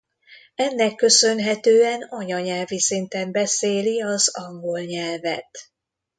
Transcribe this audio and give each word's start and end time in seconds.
Ennek 0.55 0.95
köszönhetően 0.95 2.01
anyanyelvi 2.01 2.79
szinten 2.79 3.31
beszéli 3.31 4.01
az 4.01 4.35
angol 4.35 4.79
nyelvet. 4.79 5.71